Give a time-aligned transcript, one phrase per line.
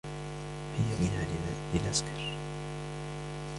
[0.77, 1.25] هيا بنا
[1.81, 2.33] لنسكر.